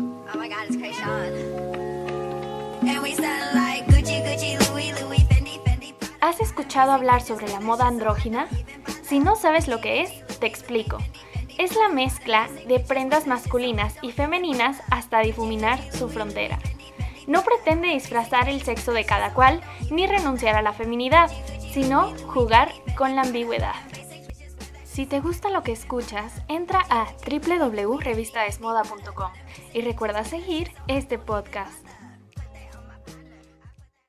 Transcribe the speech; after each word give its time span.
Oh 0.00 0.38
my 0.38 0.48
god. 0.48 0.64
¿Has 6.20 6.40
escuchado 6.40 6.92
hablar 6.92 7.20
sobre 7.20 7.48
la 7.48 7.60
moda 7.60 7.86
andrógina? 7.86 8.48
Si 9.02 9.18
no 9.18 9.36
sabes 9.36 9.68
lo 9.68 9.80
que 9.80 10.00
es, 10.00 10.26
te 10.38 10.46
explico. 10.46 10.98
Es 11.58 11.76
la 11.76 11.88
mezcla 11.88 12.48
de 12.66 12.80
prendas 12.80 13.26
masculinas 13.26 13.96
y 14.02 14.10
femeninas 14.10 14.80
hasta 14.90 15.20
difuminar 15.20 15.78
su 15.92 16.08
frontera. 16.08 16.58
No 17.26 17.42
pretende 17.42 17.88
disfrazar 17.88 18.48
el 18.48 18.62
sexo 18.62 18.92
de 18.92 19.04
cada 19.04 19.34
cual 19.34 19.60
ni 19.90 20.06
renunciar 20.06 20.56
a 20.56 20.62
la 20.62 20.72
feminidad, 20.72 21.30
sino 21.72 22.14
jugar 22.26 22.72
con 22.96 23.14
la 23.14 23.22
ambigüedad. 23.22 23.74
Si 24.94 25.06
te 25.06 25.18
gusta 25.18 25.50
lo 25.50 25.64
que 25.64 25.72
escuchas, 25.72 26.40
entra 26.46 26.84
a 26.88 27.08
www.revistadesmoda.com 27.28 29.32
y 29.72 29.80
recuerda 29.80 30.22
seguir 30.22 30.70
este 30.86 31.18
podcast. 31.18 31.84